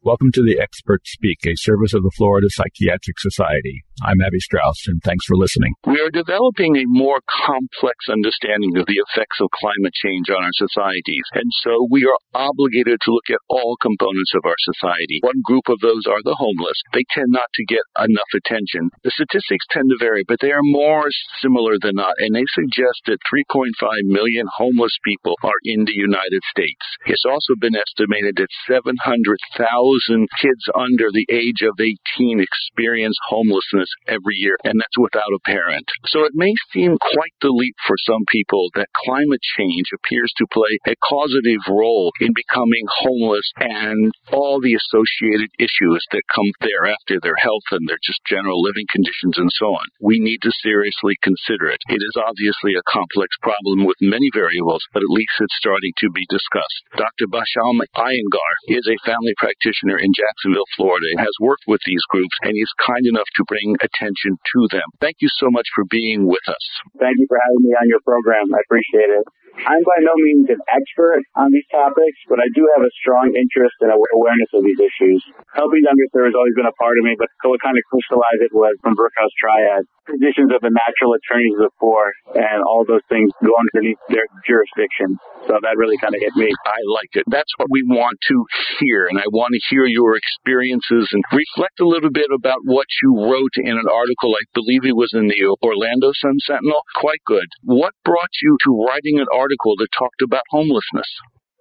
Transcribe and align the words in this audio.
Welcome 0.00 0.32
to 0.32 0.40
the 0.40 0.56
Experts 0.56 1.12
Speak, 1.12 1.44
a 1.44 1.52
service 1.60 1.92
of 1.92 2.00
the 2.00 2.16
Florida 2.16 2.48
Psychiatric 2.48 3.20
Society. 3.20 3.84
I'm 4.00 4.24
Abby 4.24 4.40
Strauss, 4.40 4.88
and 4.88 4.96
thanks 5.04 5.28
for 5.28 5.36
listening. 5.36 5.76
We 5.84 6.00
are 6.00 6.08
developing 6.08 6.80
a 6.80 6.88
more 6.88 7.20
complex 7.28 8.08
understanding 8.08 8.80
of 8.80 8.88
the 8.88 8.96
effects 8.96 9.44
of 9.44 9.52
climate 9.52 9.92
change 9.92 10.32
on 10.32 10.40
our 10.40 10.56
societies, 10.56 11.28
and 11.36 11.44
so 11.60 11.84
we 11.92 12.08
are 12.08 12.16
obligated 12.32 12.96
to 12.96 13.12
look 13.12 13.28
at 13.28 13.44
all 13.52 13.76
components 13.76 14.32
of 14.32 14.48
our 14.48 14.56
society. 14.72 15.20
One 15.20 15.44
group 15.44 15.68
of 15.68 15.84
those 15.84 16.08
are 16.08 16.24
the 16.24 16.32
homeless. 16.32 16.80
They 16.96 17.04
tend 17.12 17.28
not 17.36 17.52
to 17.60 17.68
get 17.68 17.84
enough 18.00 18.32
attention. 18.32 18.88
The 19.04 19.12
statistics 19.12 19.68
tend 19.68 19.92
to 19.92 20.00
vary, 20.00 20.24
but 20.24 20.40
they 20.40 20.56
are 20.56 20.64
more 20.64 21.12
similar 21.44 21.76
than 21.76 22.00
not, 22.00 22.16
and 22.24 22.32
they 22.32 22.48
suggest 22.56 23.04
that 23.04 23.20
3.5 23.28 23.68
million 24.08 24.48
homeless 24.48 24.96
people 25.04 25.36
are 25.44 25.60
in 25.68 25.84
the 25.84 25.92
United 25.92 26.40
States. 26.48 26.88
It's 27.04 27.28
also 27.28 27.52
been 27.60 27.76
estimated 27.76 28.40
that 28.40 28.48
700,000 28.64 29.89
thousand 29.90 30.28
kids 30.40 30.64
under 30.74 31.10
the 31.10 31.26
age 31.30 31.62
of 31.62 31.74
18 31.78 32.40
experience 32.40 33.16
homelessness 33.28 33.88
every 34.06 34.36
year, 34.36 34.56
and 34.64 34.78
that's 34.78 34.98
without 34.98 35.30
a 35.34 35.44
parent. 35.46 35.86
So 36.06 36.24
it 36.24 36.32
may 36.34 36.52
seem 36.72 36.96
quite 36.98 37.34
the 37.40 37.50
leap 37.50 37.74
for 37.86 37.96
some 38.06 38.22
people 38.28 38.70
that 38.74 38.88
climate 39.04 39.40
change 39.58 39.86
appears 39.94 40.32
to 40.38 40.46
play 40.52 40.78
a 40.86 40.94
causative 41.08 41.62
role 41.68 42.12
in 42.20 42.30
becoming 42.34 42.86
homeless 43.02 43.46
and 43.58 44.12
all 44.32 44.60
the 44.60 44.76
associated 44.76 45.50
issues 45.58 46.02
that 46.12 46.22
come 46.34 46.50
thereafter, 46.60 47.18
their 47.22 47.38
health 47.38 47.66
and 47.72 47.88
their 47.88 48.00
just 48.04 48.20
general 48.26 48.62
living 48.62 48.86
conditions 48.92 49.38
and 49.38 49.50
so 49.58 49.74
on. 49.74 49.86
We 50.00 50.20
need 50.20 50.42
to 50.42 50.52
seriously 50.62 51.16
consider 51.22 51.68
it. 51.70 51.80
It 51.88 52.02
is 52.02 52.16
obviously 52.20 52.74
a 52.76 52.88
complex 52.90 53.34
problem 53.42 53.86
with 53.86 53.98
many 54.00 54.30
variables, 54.34 54.84
but 54.92 55.02
at 55.02 55.12
least 55.12 55.34
it's 55.40 55.58
starting 55.58 55.92
to 55.98 56.08
be 56.10 56.24
discussed. 56.28 56.82
Dr. 56.96 57.26
Bashyam 57.30 57.80
Iyengar 57.96 58.52
is 58.68 58.86
a 58.86 59.00
family 59.06 59.34
practitioner 59.38 59.79
in 59.88 60.12
Jacksonville, 60.12 60.68
Florida, 60.76 61.08
has 61.18 61.32
worked 61.40 61.64
with 61.66 61.80
these 61.86 62.04
groups, 62.12 62.36
and 62.42 62.52
is 62.52 62.72
kind 62.84 63.06
enough 63.08 63.28
to 63.36 63.44
bring 63.48 63.76
attention 63.80 64.36
to 64.36 64.60
them. 64.68 64.84
Thank 65.00 65.24
you 65.24 65.28
so 65.40 65.48
much 65.48 65.68
for 65.74 65.84
being 65.88 66.28
with 66.28 66.44
us. 66.48 66.64
Thank 67.00 67.16
you 67.16 67.26
for 67.30 67.40
having 67.40 67.64
me 67.64 67.72
on 67.72 67.88
your 67.88 68.04
program. 68.04 68.52
I 68.52 68.60
appreciate 68.66 69.08
it. 69.08 69.24
I'm 69.58 69.82
by 69.82 69.98
no 70.00 70.14
means 70.16 70.46
an 70.48 70.62
expert 70.70 71.26
on 71.34 71.50
these 71.50 71.66
topics, 71.74 72.16
but 72.30 72.38
I 72.38 72.46
do 72.54 72.64
have 72.76 72.84
a 72.86 72.92
strong 73.02 73.34
interest 73.34 73.74
and 73.82 73.90
awareness 73.90 74.50
of 74.54 74.62
these 74.62 74.78
issues. 74.78 75.20
Helping 75.52 75.82
the 75.82 75.90
underserved 75.90 76.32
has 76.32 76.38
always 76.38 76.54
been 76.54 76.70
a 76.70 76.76
part 76.78 76.96
of 76.96 77.04
me, 77.04 77.18
but 77.18 77.28
what 77.42 77.60
kind 77.60 77.76
of 77.76 77.82
crystallized 77.90 78.46
it 78.46 78.54
was 78.54 78.78
from 78.80 78.94
Brookhouse 78.94 79.34
Triad. 79.36 79.84
Positions 80.10 80.50
of 80.50 80.60
the 80.60 80.74
natural 80.74 81.14
attorneys 81.14 81.54
of 81.62 81.70
the 81.70 81.74
poor 81.78 82.10
and 82.34 82.66
all 82.66 82.82
those 82.82 83.04
things 83.06 83.30
go 83.38 83.54
underneath 83.54 84.02
their 84.10 84.26
jurisdiction. 84.42 85.14
So 85.46 85.54
that 85.62 85.78
really 85.78 85.96
kind 86.02 86.14
of 86.14 86.20
hit 86.20 86.34
me. 86.34 86.50
I 86.50 86.80
like 86.90 87.14
it. 87.14 87.24
That's 87.30 87.50
what 87.56 87.70
we 87.70 87.86
want 87.86 88.18
to 88.28 88.36
hear, 88.82 89.06
and 89.06 89.18
I 89.18 89.24
want 89.30 89.54
to 89.54 89.60
hear 89.70 89.86
your 89.86 90.18
experiences 90.18 91.08
and 91.14 91.22
reflect 91.30 91.78
a 91.80 91.88
little 91.88 92.10
bit 92.10 92.28
about 92.34 92.58
what 92.66 92.86
you 93.02 93.30
wrote 93.30 93.54
in 93.56 93.78
an 93.78 93.88
article. 93.88 94.34
I 94.34 94.44
believe 94.52 94.84
it 94.84 94.98
was 94.98 95.14
in 95.14 95.30
the 95.30 95.40
Orlando 95.62 96.10
Sun 96.18 96.42
Sentinel. 96.42 96.82
Quite 96.98 97.22
good. 97.24 97.46
What 97.62 97.94
brought 98.04 98.34
you 98.42 98.58
to 98.66 98.84
writing 98.84 99.22
an 99.22 99.30
article 99.32 99.78
that 99.78 99.88
talked 99.96 100.22
about 100.26 100.42
homelessness? 100.50 101.08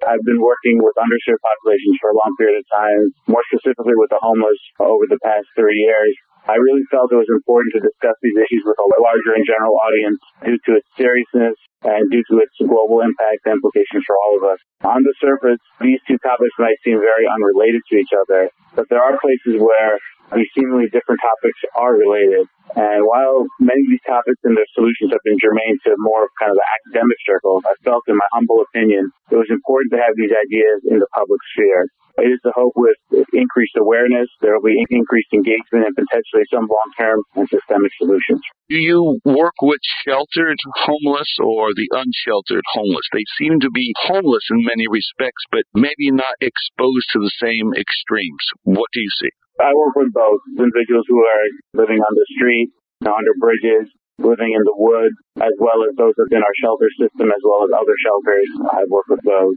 I've 0.08 0.24
been 0.24 0.40
working 0.40 0.80
with 0.80 0.96
underserved 0.96 1.44
populations 1.44 2.00
for 2.00 2.12
a 2.12 2.16
long 2.16 2.32
period 2.40 2.64
of 2.64 2.68
time, 2.72 3.12
more 3.28 3.44
specifically 3.52 4.00
with 4.00 4.08
the 4.10 4.20
homeless 4.24 4.60
over 4.80 5.04
the 5.12 5.20
past 5.24 5.48
three 5.60 5.76
years. 5.76 6.16
I 6.50 6.58
really 6.58 6.82
felt 6.90 7.14
it 7.14 7.22
was 7.22 7.30
important 7.30 7.78
to 7.78 7.86
discuss 7.86 8.18
these 8.26 8.34
issues 8.34 8.66
with 8.66 8.82
a 8.82 8.90
larger 8.98 9.38
and 9.38 9.46
general 9.46 9.78
audience 9.78 10.18
due 10.42 10.58
to 10.58 10.82
its 10.82 10.90
seriousness 10.98 11.54
and 11.86 12.10
due 12.10 12.26
to 12.34 12.42
its 12.42 12.58
global 12.58 13.06
impact 13.06 13.46
and 13.46 13.62
implications 13.62 14.02
for 14.10 14.18
all 14.18 14.34
of 14.42 14.44
us. 14.50 14.58
On 14.82 15.06
the 15.06 15.14
surface, 15.22 15.62
these 15.78 16.02
two 16.10 16.18
topics 16.26 16.58
might 16.58 16.82
seem 16.82 16.98
very 16.98 17.30
unrelated 17.30 17.86
to 17.94 18.02
each 18.02 18.10
other, 18.18 18.50
but 18.74 18.90
there 18.90 18.98
are 18.98 19.22
places 19.22 19.62
where 19.62 20.02
these 20.34 20.50
seemingly 20.58 20.90
different 20.90 21.22
topics 21.22 21.60
are 21.78 21.94
related. 21.94 22.50
And 22.74 23.06
while 23.06 23.46
many 23.62 23.82
of 23.86 23.90
these 23.94 24.06
topics 24.10 24.42
and 24.42 24.58
their 24.58 24.70
solutions 24.74 25.14
have 25.14 25.22
been 25.26 25.38
germane 25.38 25.78
to 25.86 25.94
more 26.02 26.26
of 26.26 26.34
kind 26.42 26.50
of 26.50 26.58
the 26.58 26.70
academic 26.82 27.18
circles, 27.30 27.62
I 27.66 27.78
felt 27.86 28.10
in 28.10 28.18
my 28.18 28.30
humble 28.34 28.66
opinion, 28.66 29.10
it 29.30 29.38
was 29.38 29.50
important 29.50 29.94
to 29.94 30.02
have 30.02 30.18
these 30.18 30.34
ideas 30.34 30.86
in 30.86 30.98
the 30.98 31.10
public 31.14 31.42
sphere. 31.54 31.90
It 32.20 32.30
is 32.36 32.42
the 32.44 32.54
hope 32.56 32.74
with 32.76 32.96
increased 33.34 33.78
awareness, 33.80 34.28
there 34.42 34.54
will 34.54 34.68
be 34.68 34.84
increased 34.90 35.32
engagement 35.34 35.88
and 35.88 35.96
potentially 35.96 36.44
some 36.52 36.68
long-term 36.68 37.24
and 37.36 37.48
systemic 37.50 37.92
solutions. 37.98 38.42
Do 38.70 38.78
you 38.78 39.20
work 39.26 39.56
with 39.62 39.80
sheltered 40.06 40.60
homeless 40.86 41.32
or 41.42 41.74
the 41.74 41.90
unsheltered 41.92 42.66
homeless? 42.76 43.08
They 43.14 43.26
seem 43.40 43.60
to 43.62 43.72
be 43.72 43.94
homeless 44.06 44.46
in 44.52 44.62
many 44.64 44.86
respects, 44.90 45.44
but 45.52 45.64
maybe 45.74 46.12
not 46.12 46.38
exposed 46.42 47.08
to 47.14 47.20
the 47.20 47.34
same 47.42 47.74
extremes. 47.74 48.46
What 48.64 48.90
do 48.94 49.00
you 49.02 49.14
see? 49.22 49.34
I 49.60 49.74
work 49.76 49.96
with 49.96 50.14
both 50.14 50.40
individuals 50.56 51.06
who 51.08 51.20
are 51.20 51.46
living 51.74 52.00
on 52.00 52.14
the 52.16 52.28
street, 52.38 52.72
under 53.04 53.36
bridges, 53.40 53.92
living 54.20 54.52
in 54.56 54.64
the 54.64 54.76
woods, 54.76 55.16
as 55.40 55.56
well 55.60 55.84
as 55.88 55.96
those 55.96 56.14
within 56.16 56.44
our 56.44 56.56
shelter 56.64 56.88
system, 57.00 57.32
as 57.32 57.44
well 57.44 57.64
as 57.64 57.72
other 57.76 57.96
shelters. 58.04 58.50
I 58.72 58.84
work 58.88 59.08
with 59.10 59.24
those 59.24 59.56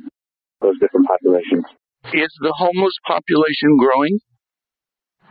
those 0.62 0.78
different 0.78 1.06
populations. 1.06 1.66
Is 2.12 2.32
the 2.44 2.52
homeless 2.60 2.92
population 3.08 3.80
growing? 3.80 4.20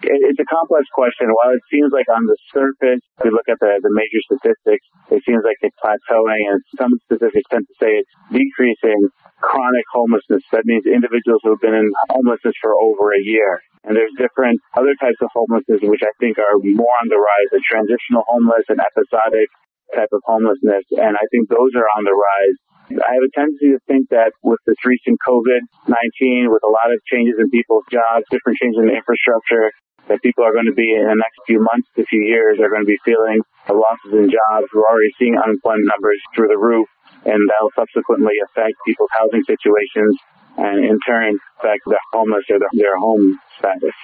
It's 0.02 0.42
a 0.42 0.50
complex 0.50 0.90
question. 0.98 1.30
While 1.30 1.54
it 1.54 1.62
seems 1.70 1.94
like 1.94 2.10
on 2.10 2.26
the 2.26 2.34
surface, 2.50 3.06
if 3.06 3.22
we 3.22 3.30
look 3.30 3.46
at 3.46 3.62
the, 3.62 3.78
the 3.86 3.94
major 3.94 4.18
statistics, 4.26 4.82
it 5.14 5.22
seems 5.22 5.46
like 5.46 5.62
it's 5.62 5.78
plateauing, 5.78 6.42
and 6.42 6.58
some 6.74 6.98
statistics 7.06 7.46
tend 7.54 7.70
to 7.70 7.76
say 7.78 8.02
it's 8.02 8.10
decreasing 8.34 8.98
chronic 9.46 9.86
homelessness. 9.94 10.42
That 10.50 10.66
means 10.66 10.90
individuals 10.90 11.46
who 11.46 11.54
have 11.54 11.62
been 11.62 11.78
in 11.78 11.86
homelessness 12.10 12.58
for 12.58 12.74
over 12.74 13.14
a 13.14 13.22
year. 13.22 13.62
And 13.86 13.94
there's 13.94 14.14
different 14.18 14.58
other 14.74 14.98
types 14.98 15.22
of 15.22 15.30
homelessness 15.38 15.86
which 15.86 16.02
I 16.02 16.14
think 16.18 16.42
are 16.42 16.58
more 16.58 16.98
on 17.02 17.10
the 17.10 17.22
rise, 17.22 17.50
the 17.54 17.62
transitional 17.62 18.26
homeless 18.26 18.66
and 18.74 18.82
episodic 18.82 19.54
type 19.94 20.10
of 20.14 20.22
homelessness. 20.26 20.86
And 20.98 21.14
I 21.14 21.26
think 21.30 21.46
those 21.50 21.78
are 21.78 21.90
on 21.98 22.10
the 22.10 22.18
rise. 22.18 22.58
I 23.00 23.12
have 23.16 23.24
a 23.24 23.32
tendency 23.32 23.72
to 23.72 23.80
think 23.88 24.10
that 24.10 24.36
with 24.44 24.60
this 24.68 24.80
recent 24.84 25.18
COVID-19, 25.24 26.52
with 26.52 26.64
a 26.64 26.72
lot 26.72 26.92
of 26.92 27.00
changes 27.08 27.40
in 27.40 27.48
people's 27.50 27.88
jobs, 27.92 28.28
different 28.32 28.60
changes 28.60 28.80
in 28.80 28.88
the 28.92 28.98
infrastructure, 28.98 29.72
that 30.10 30.22
people 30.26 30.44
are 30.44 30.52
going 30.52 30.68
to 30.68 30.76
be 30.76 30.92
in 30.92 31.06
the 31.06 31.16
next 31.16 31.40
few 31.46 31.62
months 31.62 31.88
to 31.96 32.04
few 32.10 32.26
years 32.26 32.60
are 32.60 32.70
going 32.70 32.82
to 32.82 32.90
be 32.90 33.00
feeling 33.06 33.40
losses 33.70 34.12
in 34.12 34.28
jobs. 34.28 34.68
We're 34.74 34.88
already 34.88 35.14
seeing 35.16 35.38
unemployment 35.38 35.88
numbers 35.88 36.20
through 36.36 36.50
the 36.50 36.58
roof, 36.58 36.90
and 37.24 37.38
that'll 37.38 37.76
subsequently 37.78 38.36
affect 38.50 38.76
people's 38.84 39.14
housing 39.16 39.46
situations 39.46 40.18
and 40.58 40.84
in 40.84 41.00
turn 41.08 41.38
affect 41.60 41.86
their 41.88 42.02
homeless 42.12 42.44
or 42.50 42.60
their, 42.60 42.74
their 42.74 42.98
home 42.98 43.40
status. 43.58 43.96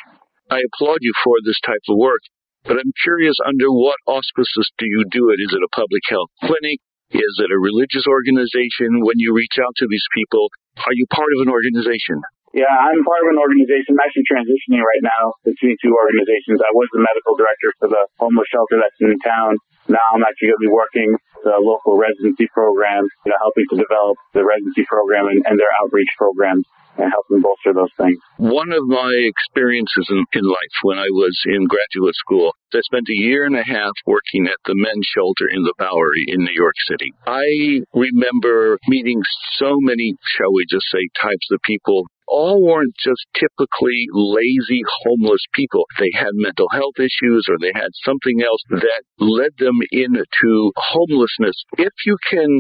I 0.47 0.63
applaud 0.63 1.01
you 1.01 1.11
for 1.23 1.35
this 1.43 1.59
type 1.65 1.83
of 1.89 1.97
work, 1.97 2.23
but 2.63 2.79
I'm 2.79 2.93
curious 3.03 3.35
under 3.43 3.67
what 3.67 3.99
auspices 4.07 4.71
do 4.77 4.85
you 4.87 5.03
do 5.11 5.29
it? 5.31 5.43
Is 5.43 5.51
it 5.51 5.65
a 5.65 5.75
public 5.75 6.03
health 6.07 6.31
clinic? 6.39 6.79
Is 7.12 7.34
it 7.40 7.56
a 7.56 7.59
religious 7.59 8.03
organization? 8.03 9.00
When 9.00 9.16
you 9.16 9.31
reach 9.31 9.56
out 9.63 9.72
to 9.79 9.88
these 9.88 10.03
people, 10.12 10.51
are 10.84 10.91
you 10.91 11.07
part 11.07 11.31
of 11.40 11.47
an 11.47 11.50
organization? 11.50 12.19
Yeah, 12.51 12.68
I'm 12.68 13.00
part 13.03 13.22
of 13.23 13.31
an 13.31 13.40
organization. 13.40 13.95
I'm 13.95 14.03
actually 14.03 14.28
transitioning 14.28 14.84
right 14.84 15.03
now 15.03 15.35
between 15.47 15.79
two 15.79 15.96
organizations. 15.96 16.59
I 16.59 16.72
was 16.75 16.91
the 16.91 17.00
medical 17.00 17.40
director 17.40 17.69
for 17.79 17.88
the 17.88 18.03
homeless 18.19 18.47
shelter 18.51 18.84
that's 18.84 19.00
in 19.00 19.16
town. 19.23 19.56
Now 19.87 20.03
I'm 20.13 20.23
actually 20.23 20.51
going 20.51 20.61
to 20.61 20.67
be 20.67 20.73
working 20.73 21.09
the 21.43 21.57
local 21.59 21.97
residency 21.97 22.47
program, 22.53 23.07
you 23.25 23.31
know, 23.31 23.39
helping 23.39 23.65
to 23.71 23.75
develop 23.77 24.17
the 24.33 24.43
residency 24.43 24.85
program 24.85 25.27
and, 25.27 25.43
and 25.45 25.59
their 25.59 25.71
outreach 25.81 26.09
programs 26.17 26.65
and 26.97 27.13
helping 27.13 27.41
bolster 27.41 27.73
those 27.73 27.93
things. 27.97 28.17
One 28.37 28.71
of 28.73 28.83
my 28.87 29.13
experiences 29.13 30.07
in, 30.09 30.25
in 30.33 30.43
life 30.43 30.75
when 30.83 30.97
I 30.97 31.07
was 31.13 31.37
in 31.45 31.65
graduate 31.69 32.15
school, 32.15 32.51
I 32.73 32.81
spent 32.81 33.07
a 33.09 33.15
year 33.15 33.45
and 33.45 33.55
a 33.55 33.63
half 33.63 33.93
working 34.05 34.47
at 34.47 34.57
the 34.65 34.75
men's 34.75 35.07
shelter 35.13 35.47
in 35.49 35.63
the 35.63 35.73
Bowery 35.77 36.25
in 36.27 36.43
New 36.43 36.53
York 36.53 36.75
City. 36.89 37.13
I 37.25 37.85
remember 37.93 38.79
meeting 38.87 39.21
so 39.55 39.77
many, 39.79 40.15
shall 40.37 40.51
we 40.53 40.65
just 40.69 40.85
say, 40.91 41.07
types 41.21 41.47
of 41.51 41.61
people 41.63 42.05
all 42.27 42.63
weren't 42.63 42.95
just 42.99 43.25
typically 43.35 44.07
lazy 44.11 44.81
homeless 45.03 45.43
people. 45.53 45.85
They 45.99 46.11
had 46.13 46.31
mental 46.34 46.67
health 46.72 46.99
issues 46.99 47.47
or 47.49 47.57
they 47.59 47.72
had 47.73 47.91
something 48.03 48.41
else 48.41 48.61
that 48.69 49.03
led 49.19 49.52
them 49.59 49.79
into 49.91 50.72
homelessness. 50.75 51.55
If 51.78 51.93
you 52.05 52.17
can 52.29 52.59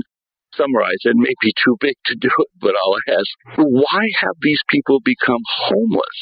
summarize, 0.53 1.03
it 1.03 1.15
may 1.15 1.33
be 1.41 1.53
too 1.63 1.75
big 1.79 1.95
to 2.05 2.15
do 2.15 2.29
it, 2.29 2.49
but 2.59 2.73
I'll 2.75 3.19
ask, 3.19 3.29
why 3.57 4.03
have 4.21 4.35
these 4.41 4.61
people 4.69 4.99
become 5.03 5.41
homeless? 5.67 6.17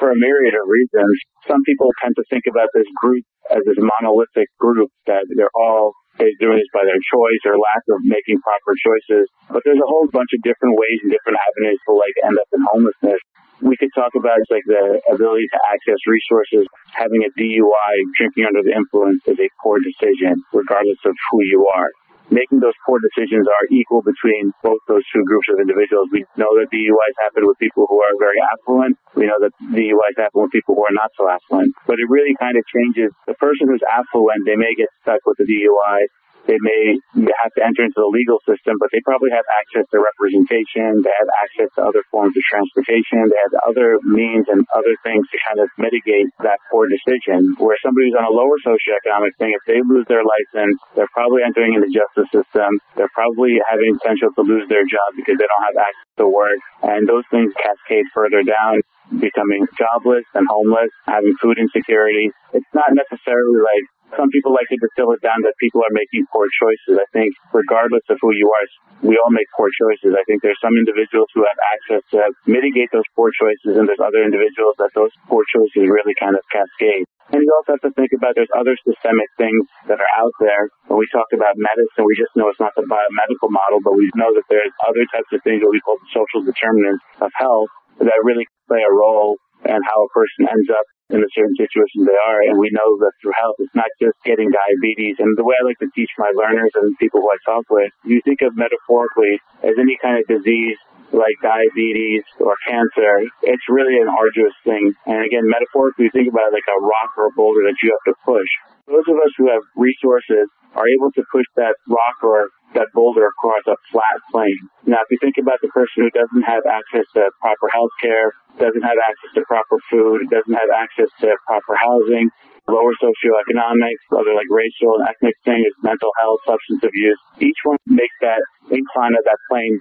For 0.00 0.10
a 0.10 0.16
myriad 0.16 0.54
of 0.54 0.66
reasons. 0.68 1.18
Some 1.46 1.62
people 1.64 1.90
tend 2.02 2.14
to 2.16 2.24
think 2.30 2.44
about 2.48 2.68
this 2.74 2.86
group 3.02 3.24
as 3.50 3.62
this 3.66 3.78
monolithic 3.78 4.48
group 4.58 4.90
that 5.06 5.24
they're 5.36 5.54
all 5.54 5.92
doing 6.38 6.58
this 6.58 6.70
by 6.74 6.82
their 6.82 6.98
choice 6.98 7.42
or 7.46 7.54
lack 7.54 7.84
of 7.90 8.02
making 8.02 8.42
proper 8.42 8.74
choices. 8.78 9.30
But 9.50 9.62
there's 9.64 9.80
a 9.80 9.90
whole 9.90 10.10
bunch 10.10 10.30
of 10.34 10.42
different 10.42 10.74
ways 10.74 10.98
and 11.06 11.10
different 11.14 11.38
avenues 11.38 11.78
to 11.86 11.92
like 11.94 12.16
end 12.26 12.36
up 12.38 12.48
in 12.50 12.60
homelessness. 12.74 13.22
We 13.62 13.74
could 13.74 13.90
talk 13.94 14.14
about 14.14 14.38
like 14.50 14.66
the 14.66 15.02
ability 15.10 15.46
to 15.50 15.58
access 15.70 15.98
resources. 16.06 16.66
Having 16.94 17.26
a 17.26 17.30
DUI, 17.34 17.94
drinking 18.14 18.46
under 18.46 18.62
the 18.62 18.74
influence 18.74 19.22
is 19.26 19.38
a 19.38 19.50
poor 19.62 19.78
decision, 19.82 20.38
regardless 20.54 20.98
of 21.06 21.14
who 21.30 21.38
you 21.42 21.66
are. 21.74 21.90
Making 22.30 22.60
those 22.60 22.76
poor 22.84 23.00
decisions 23.00 23.48
are 23.48 23.64
equal 23.72 24.02
between 24.02 24.52
both 24.62 24.80
those 24.88 25.04
two 25.12 25.24
groups 25.24 25.48
of 25.52 25.60
individuals. 25.60 26.08
We 26.12 26.24
know 26.36 26.50
that 26.60 26.68
DUIs 26.72 27.16
happen 27.24 27.48
with 27.48 27.58
people 27.58 27.86
who 27.88 28.00
are 28.00 28.14
very 28.20 28.38
affluent. 28.52 28.96
We 29.16 29.26
know 29.26 29.40
that 29.40 29.52
DUIs 29.72 30.16
happen 30.16 30.44
with 30.44 30.52
people 30.52 30.76
who 30.76 30.84
are 30.84 30.96
not 30.96 31.10
so 31.16 31.28
affluent. 31.28 31.74
But 31.86 32.00
it 32.00 32.08
really 32.08 32.36
kind 32.38 32.56
of 32.56 32.64
changes. 32.68 33.12
The 33.26 33.34
person 33.40 33.68
who's 33.68 33.84
affluent, 33.84 34.44
they 34.44 34.56
may 34.56 34.72
get 34.76 34.88
stuck 35.02 35.24
with 35.24 35.40
the 35.40 35.48
DUI 35.48 36.08
they 36.48 36.56
may 36.64 36.96
have 37.44 37.52
to 37.54 37.62
enter 37.62 37.84
into 37.84 38.00
the 38.00 38.08
legal 38.08 38.40
system, 38.48 38.80
but 38.80 38.88
they 38.88 39.04
probably 39.04 39.28
have 39.28 39.44
access 39.60 39.84
to 39.92 40.00
representation. 40.00 41.04
They 41.04 41.12
have 41.12 41.28
access 41.44 41.68
to 41.76 41.84
other 41.84 42.00
forms 42.08 42.32
of 42.32 42.42
transportation. 42.48 43.28
They 43.28 43.40
have 43.44 43.54
other 43.68 44.00
means 44.08 44.48
and 44.48 44.64
other 44.72 44.96
things 45.04 45.28
to 45.28 45.36
kind 45.44 45.60
of 45.60 45.68
mitigate 45.76 46.32
that 46.40 46.56
poor 46.72 46.88
decision. 46.88 47.52
Where 47.60 47.76
somebody 47.84 48.08
who's 48.08 48.16
on 48.16 48.24
a 48.24 48.32
lower 48.32 48.56
socioeconomic 48.64 49.36
thing, 49.36 49.52
if 49.52 49.60
they 49.68 49.84
lose 49.84 50.08
their 50.08 50.24
license, 50.24 50.80
they're 50.96 51.12
probably 51.12 51.44
entering 51.44 51.76
in 51.76 51.84
the 51.84 51.92
justice 51.92 52.32
system. 52.32 52.80
They're 52.96 53.12
probably 53.12 53.60
having 53.68 54.00
potential 54.00 54.32
to 54.32 54.42
lose 54.42 54.64
their 54.72 54.88
job 54.88 55.08
because 55.20 55.36
they 55.36 55.44
don't 55.44 55.66
have 55.68 55.78
access 55.84 56.12
to 56.24 56.26
work. 56.32 56.56
And 56.80 57.04
those 57.04 57.28
things 57.28 57.52
cascade 57.60 58.08
further 58.16 58.40
down 58.40 58.80
becoming 59.20 59.64
jobless 59.76 60.24
and 60.34 60.44
homeless, 60.48 60.92
having 61.06 61.34
food 61.40 61.56
insecurity. 61.58 62.30
It's 62.52 62.72
not 62.74 62.92
necessarily 62.92 63.60
like 63.60 63.84
some 64.16 64.30
people 64.32 64.56
like 64.56 64.68
to 64.72 64.78
distill 64.80 65.12
it 65.12 65.20
down 65.20 65.44
that 65.44 65.58
people 65.60 65.84
are 65.84 65.92
making 65.92 66.24
poor 66.32 66.48
choices. 66.48 66.96
I 66.96 67.08
think 67.12 67.34
regardless 67.52 68.04
of 68.08 68.16
who 68.20 68.32
you 68.32 68.48
are, 68.48 68.66
we 69.04 69.20
all 69.20 69.30
make 69.30 69.46
poor 69.52 69.68
choices. 69.68 70.16
I 70.16 70.24
think 70.24 70.40
there's 70.40 70.58
some 70.62 70.74
individuals 70.78 71.28
who 71.34 71.44
have 71.44 71.60
access 71.76 72.02
to 72.16 72.32
mitigate 72.48 72.88
those 72.92 73.06
poor 73.12 73.28
choices 73.34 73.76
and 73.76 73.84
there's 73.84 74.02
other 74.02 74.24
individuals 74.24 74.74
that 74.80 74.94
those 74.96 75.12
poor 75.28 75.44
choices 75.52 75.88
really 75.88 76.16
kind 76.16 76.34
of 76.34 76.42
cascade. 76.48 77.04
And 77.28 77.44
you 77.44 77.50
also 77.60 77.76
have 77.76 77.84
to 77.84 77.92
think 77.92 78.16
about 78.16 78.32
there's 78.40 78.52
other 78.56 78.72
systemic 78.88 79.28
things 79.36 79.68
that 79.84 80.00
are 80.00 80.12
out 80.16 80.32
there. 80.40 80.72
When 80.88 80.96
we 80.96 81.08
talk 81.12 81.28
about 81.36 81.60
medicine, 81.60 82.08
we 82.08 82.16
just 82.16 82.32
know 82.32 82.48
it's 82.48 82.60
not 82.60 82.72
the 82.72 82.88
biomedical 82.88 83.52
model, 83.52 83.84
but 83.84 83.92
we 83.92 84.08
know 84.16 84.32
that 84.32 84.48
there's 84.48 84.72
other 84.88 85.04
types 85.12 85.28
of 85.36 85.44
things 85.44 85.60
that 85.60 85.68
we 85.68 85.84
call 85.84 86.00
the 86.00 86.08
social 86.16 86.40
determinants 86.40 87.04
of 87.20 87.28
health 87.36 87.68
that 88.00 88.16
really 88.24 88.48
play 88.64 88.80
a 88.80 88.92
role 88.92 89.36
and 89.68 89.84
how 89.84 89.98
a 90.00 90.10
person 90.16 90.48
ends 90.48 90.70
up 90.72 90.86
in 91.10 91.20
the 91.20 91.30
certain 91.34 91.56
situation 91.56 92.04
they 92.04 92.20
are. 92.28 92.40
And 92.44 92.58
we 92.58 92.68
know 92.72 92.98
that 93.00 93.12
through 93.20 93.36
health, 93.40 93.56
it's 93.58 93.74
not 93.74 93.88
just 94.00 94.16
getting 94.24 94.50
diabetes. 94.52 95.16
And 95.18 95.36
the 95.36 95.44
way 95.44 95.56
I 95.56 95.64
like 95.64 95.80
to 95.80 95.90
teach 95.94 96.10
my 96.18 96.30
learners 96.36 96.72
and 96.76 96.96
people 96.98 97.20
who 97.20 97.30
I 97.30 97.40
talk 97.44 97.64
with, 97.70 97.92
you 98.04 98.20
think 98.24 98.40
of 98.42 98.56
metaphorically 98.56 99.40
as 99.64 99.74
any 99.80 99.96
kind 100.00 100.20
of 100.20 100.28
disease 100.28 100.76
like 101.12 101.40
diabetes 101.40 102.24
or 102.40 102.52
cancer, 102.68 103.24
it's 103.42 103.64
really 103.68 103.96
an 103.96 104.08
arduous 104.12 104.52
thing. 104.64 104.92
And 105.06 105.24
again, 105.24 105.48
metaphorically, 105.48 106.06
you 106.06 106.12
think 106.12 106.28
about 106.28 106.52
it 106.52 106.60
like 106.60 106.68
a 106.68 106.80
rock 106.80 107.10
or 107.16 107.32
a 107.32 107.34
boulder 107.34 107.64
that 107.64 107.80
you 107.82 107.88
have 107.88 108.04
to 108.12 108.16
push. 108.24 108.50
Those 108.86 109.08
of 109.08 109.16
us 109.16 109.32
who 109.36 109.48
have 109.48 109.64
resources 109.76 110.48
are 110.76 110.84
able 110.88 111.12
to 111.12 111.22
push 111.32 111.48
that 111.56 111.76
rock 111.88 112.20
or 112.22 112.52
that 112.74 112.88
boulder 112.94 113.26
across 113.26 113.64
a 113.66 113.76
flat 113.90 114.18
plane. 114.30 114.60
Now, 114.84 115.00
if 115.00 115.08
you 115.10 115.18
think 115.20 115.36
about 115.40 115.60
the 115.62 115.72
person 115.72 116.04
who 116.04 116.10
doesn't 116.12 116.44
have 116.44 116.64
access 116.68 117.06
to 117.14 117.30
proper 117.40 117.68
health 117.72 117.94
care, 118.00 118.32
doesn't 118.58 118.84
have 118.84 118.98
access 119.00 119.30
to 119.34 119.42
proper 119.48 119.78
food, 119.90 120.28
doesn't 120.28 120.52
have 120.52 120.72
access 120.74 121.08
to 121.24 121.32
proper 121.46 121.74
housing, 121.80 122.28
lower 122.68 122.92
socioeconomic, 123.00 123.96
other 124.12 124.34
like 124.36 124.50
racial 124.52 125.00
and 125.00 125.08
ethnic 125.08 125.36
things, 125.44 125.72
mental 125.82 126.12
health, 126.20 126.40
substance 126.44 126.84
abuse, 126.84 127.20
each 127.40 127.56
one 127.64 127.78
makes 127.86 128.14
that 128.20 128.42
incline 128.68 129.16
of 129.16 129.24
that 129.24 129.40
plane 129.48 129.80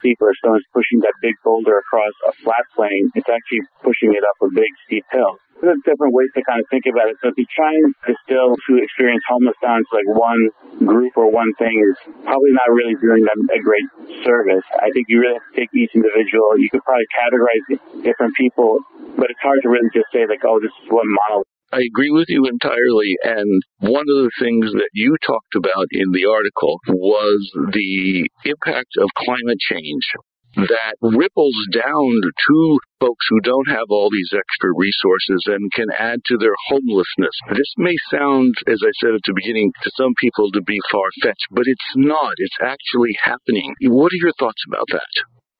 steeper. 0.00 0.34
So 0.42 0.54
it's 0.58 0.66
pushing 0.74 1.00
that 1.06 1.14
big 1.22 1.34
boulder 1.44 1.78
across 1.78 2.12
a 2.26 2.32
flat 2.42 2.66
plane. 2.74 3.10
It's 3.14 3.30
actually 3.30 3.62
pushing 3.82 4.12
it 4.12 4.24
up 4.26 4.36
a 4.42 4.50
big 4.52 4.72
steep 4.86 5.06
hill 5.12 5.38
there's 5.64 5.82
different 5.84 6.14
ways 6.14 6.30
to 6.36 6.42
kind 6.44 6.60
of 6.60 6.66
think 6.70 6.84
about 6.86 7.08
it. 7.08 7.16
So 7.20 7.32
if 7.32 7.36
you 7.36 7.46
try 7.50 7.72
and 7.72 7.92
distill 8.04 8.54
to 8.54 8.72
experience 8.78 9.24
homeless 9.28 9.58
down 9.60 9.80
to 9.80 9.90
like 9.92 10.08
one 10.12 10.42
group 10.86 11.16
or 11.16 11.30
one 11.30 11.52
thing 11.58 11.74
is 11.74 11.96
probably 12.24 12.52
not 12.52 12.68
really 12.70 12.94
doing 13.00 13.24
them 13.24 13.40
a 13.50 13.60
great 13.60 13.88
service. 14.24 14.64
I 14.80 14.90
think 14.92 15.06
you 15.08 15.20
really 15.20 15.40
have 15.40 15.48
to 15.52 15.54
take 15.56 15.70
each 15.74 15.92
individual. 15.94 16.56
You 16.58 16.68
could 16.70 16.84
probably 16.84 17.08
categorize 17.12 17.64
different 18.04 18.34
people, 18.36 18.78
but 19.16 19.30
it's 19.30 19.42
hard 19.42 19.60
to 19.62 19.68
really 19.68 19.90
just 19.92 20.08
say 20.12 20.26
like, 20.26 20.44
oh, 20.44 20.60
this 20.60 20.72
is 20.84 20.88
one 20.90 21.08
model. 21.28 21.44
I 21.72 21.82
agree 21.82 22.10
with 22.10 22.26
you 22.28 22.46
entirely. 22.46 23.16
And 23.24 23.62
one 23.80 24.06
of 24.06 24.18
the 24.22 24.30
things 24.38 24.70
that 24.72 24.90
you 24.92 25.16
talked 25.26 25.56
about 25.56 25.86
in 25.90 26.12
the 26.12 26.26
article 26.26 26.78
was 26.86 27.40
the 27.72 28.28
impact 28.44 28.94
of 28.98 29.08
climate 29.18 29.58
change 29.58 30.06
that 30.56 30.94
ripples 31.02 31.56
down 31.72 32.10
to 32.22 32.78
folks 33.00 33.26
who 33.28 33.40
don't 33.40 33.68
have 33.68 33.90
all 33.90 34.08
these 34.10 34.32
extra 34.32 34.70
resources 34.76 35.42
and 35.46 35.72
can 35.72 35.90
add 35.98 36.20
to 36.26 36.38
their 36.38 36.54
homelessness. 36.68 37.36
This 37.50 37.72
may 37.76 37.94
sound, 38.10 38.54
as 38.66 38.80
I 38.82 38.92
said 39.00 39.14
at 39.14 39.24
the 39.26 39.34
beginning, 39.34 39.72
to 39.82 39.90
some 39.96 40.14
people 40.20 40.50
to 40.52 40.62
be 40.62 40.78
far 40.90 41.08
fetched, 41.22 41.48
but 41.50 41.66
it's 41.66 41.92
not. 41.96 42.32
It's 42.38 42.58
actually 42.62 43.16
happening. 43.22 43.74
What 43.82 44.12
are 44.12 44.22
your 44.22 44.36
thoughts 44.38 44.62
about 44.68 44.86
that? 44.92 45.12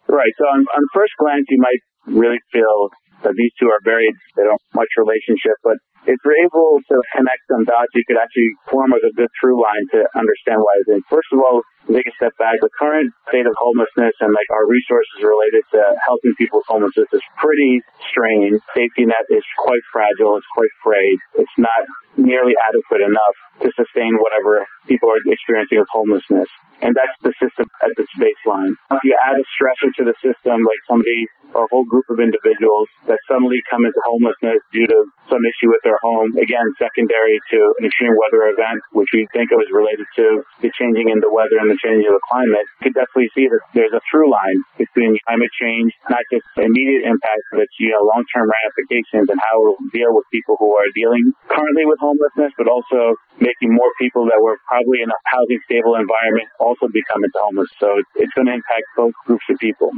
Right. 0.08 0.32
So 0.38 0.44
on, 0.44 0.60
on 0.60 0.82
first 0.94 1.12
glance, 1.18 1.46
you 1.48 1.58
might 1.58 1.82
really 2.06 2.40
feel 2.52 2.90
that 3.24 3.34
these 3.36 3.52
two 3.58 3.66
are 3.66 3.80
very, 3.84 4.08
they 4.36 4.44
don't 4.44 4.60
much 4.74 4.88
relationship, 5.00 5.56
but 5.64 5.76
if 6.06 6.18
you're 6.24 6.40
able 6.44 6.80
to 6.88 6.96
connect 7.16 7.42
some 7.48 7.64
dots, 7.64 7.92
you 7.94 8.04
could 8.06 8.20
actually 8.20 8.52
form 8.68 8.92
a 8.92 9.00
good 9.00 9.30
through 9.40 9.60
line 9.60 9.86
to 9.96 10.04
understand 10.16 10.60
why 10.60 10.74
it's 10.80 10.90
in. 10.92 11.00
First 11.08 11.28
of 11.32 11.40
all, 11.40 11.64
take 11.88 12.06
a 12.06 12.14
step 12.16 12.36
back. 12.36 12.60
The 12.60 12.72
current 12.76 13.12
state 13.28 13.46
of 13.48 13.54
homelessness 13.56 14.16
and 14.20 14.32
like 14.32 14.50
our 14.52 14.68
resources 14.68 15.24
related 15.24 15.64
to 15.72 15.80
helping 16.04 16.36
people 16.36 16.60
with 16.60 16.68
homelessness 16.68 17.08
is 17.12 17.24
pretty 17.40 17.80
strained. 18.12 18.60
Safety 18.76 19.08
net 19.08 19.24
is 19.32 19.44
quite 19.58 19.84
fragile. 19.92 20.36
It's 20.36 20.52
quite 20.52 20.72
frayed. 20.84 21.18
It's 21.40 21.56
not 21.56 21.82
nearly 22.16 22.54
adequate 22.60 23.02
enough 23.02 23.36
to 23.64 23.68
sustain 23.74 24.16
whatever 24.20 24.66
people 24.86 25.10
are 25.10 25.20
experiencing 25.26 25.78
with 25.78 25.88
homelessness. 25.92 26.48
And 26.82 26.92
that's 26.92 27.16
the 27.22 27.32
system 27.40 27.70
at 27.80 27.96
its 27.96 28.12
baseline. 28.20 28.74
If 28.92 29.02
you 29.04 29.16
add 29.24 29.38
a 29.38 29.46
stressor 29.56 29.88
to 29.96 30.04
the 30.04 30.16
system, 30.20 30.60
like 30.60 30.82
somebody 30.88 31.26
or 31.54 31.64
a 31.64 31.70
whole 31.70 31.86
group 31.86 32.04
of 32.10 32.18
individuals 32.18 32.90
that 33.06 33.16
suddenly 33.30 33.62
come 33.70 33.86
into 33.86 33.96
homelessness 34.04 34.58
due 34.74 34.86
to 34.90 34.98
some 35.30 35.40
issue 35.46 35.70
with 35.70 35.80
their 35.86 35.96
home, 36.02 36.34
again, 36.36 36.66
secondary 36.76 37.38
to 37.54 37.58
an 37.78 37.86
extreme 37.86 38.12
weather 38.18 38.50
event, 38.50 38.82
which 38.92 39.08
we 39.14 39.24
think 39.30 39.54
it 39.54 39.56
was 39.56 39.70
related 39.70 40.04
to 40.18 40.42
the 40.60 40.70
changing 40.74 41.08
in 41.08 41.22
the 41.22 41.30
weather 41.30 41.56
and 41.62 41.70
the 41.70 41.78
changing 41.78 42.10
of 42.10 42.18
the 42.18 42.26
climate, 42.26 42.66
you 42.82 42.90
could 42.90 42.96
definitely 42.98 43.30
see 43.38 43.46
that 43.46 43.62
there's 43.72 43.94
a 43.94 44.02
through 44.10 44.28
line 44.28 44.58
between 44.76 45.14
climate 45.30 45.52
change, 45.56 45.94
not 46.10 46.26
just 46.28 46.44
immediate 46.58 47.06
impacts, 47.06 47.48
but 47.54 47.70
you 47.78 47.94
know, 47.94 48.02
long-term 48.02 48.50
ramifications 48.50 49.30
and 49.30 49.38
how 49.38 49.62
we'll 49.62 49.78
deal 49.94 50.10
with 50.10 50.26
people 50.34 50.58
who 50.58 50.74
are 50.74 50.90
dealing 50.92 51.32
currently 51.48 51.86
with 51.86 52.02
homelessness, 52.02 52.50
but 52.58 52.66
also 52.66 53.14
making 53.38 53.70
more 53.70 53.88
people 54.02 54.26
that 54.26 54.42
were 54.42 54.58
probably 54.74 55.06
in 55.06 55.10
a 55.10 55.20
housing 55.30 55.62
stable 55.70 55.94
environment 55.94 56.50
also 56.58 56.90
become 56.90 57.22
into 57.22 57.38
homeless. 57.38 57.70
So 57.78 57.94
it's 58.18 58.34
going 58.34 58.50
to 58.50 58.58
impact 58.58 58.90
both 58.98 59.14
groups 59.22 59.46
of 59.46 59.62
people. 59.62 59.94